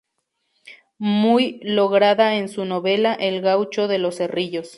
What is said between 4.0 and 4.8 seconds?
cerrillos".